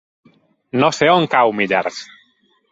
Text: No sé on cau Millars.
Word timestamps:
No 0.85 0.89
sé 1.01 1.11
on 1.17 1.29
cau 1.37 1.55
Millars. 1.61 2.03